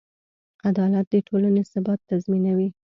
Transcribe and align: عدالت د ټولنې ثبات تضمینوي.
عدالت 0.69 1.05
د 1.11 1.15
ټولنې 1.27 1.61
ثبات 1.71 1.99
تضمینوي. 2.09 2.69